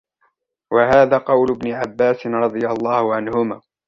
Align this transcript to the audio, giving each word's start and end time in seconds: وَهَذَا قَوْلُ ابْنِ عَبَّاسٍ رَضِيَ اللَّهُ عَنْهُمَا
وَهَذَا 0.71 1.17
قَوْلُ 1.17 1.51
ابْنِ 1.51 1.71
عَبَّاسٍ 1.71 2.27
رَضِيَ 2.27 2.67
اللَّهُ 2.67 3.15
عَنْهُمَا 3.15 3.61